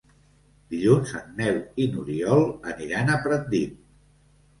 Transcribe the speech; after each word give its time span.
Dilluns 0.73 1.11
en 1.19 1.27
Nel 1.41 1.59
i 1.83 1.85
n'Oriol 1.91 2.41
aniran 2.73 3.13
a 3.13 3.19
Pratdip. 3.27 3.77